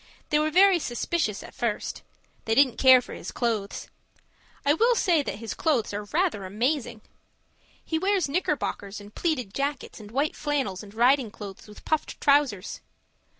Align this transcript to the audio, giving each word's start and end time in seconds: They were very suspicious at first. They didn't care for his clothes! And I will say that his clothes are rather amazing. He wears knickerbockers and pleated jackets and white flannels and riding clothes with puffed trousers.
They 0.31 0.39
were 0.39 0.49
very 0.49 0.79
suspicious 0.79 1.43
at 1.43 1.53
first. 1.53 2.01
They 2.45 2.55
didn't 2.55 2.79
care 2.79 3.03
for 3.03 3.13
his 3.13 3.29
clothes! 3.31 3.87
And 4.65 4.71
I 4.71 4.73
will 4.73 4.95
say 4.95 5.21
that 5.21 5.35
his 5.35 5.53
clothes 5.53 5.93
are 5.93 6.05
rather 6.05 6.43
amazing. 6.43 7.01
He 7.85 7.99
wears 7.99 8.27
knickerbockers 8.27 8.99
and 8.99 9.13
pleated 9.13 9.53
jackets 9.53 9.99
and 9.99 10.09
white 10.09 10.35
flannels 10.35 10.81
and 10.81 10.91
riding 10.95 11.29
clothes 11.29 11.67
with 11.67 11.85
puffed 11.85 12.19
trousers. 12.19 12.81